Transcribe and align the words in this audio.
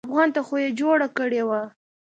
افغان 0.07 0.29
ته 0.35 0.41
خو 0.47 0.55
يې 0.63 0.69
جوړه 0.79 1.07
کړې 1.17 1.41
وه. 1.47 1.61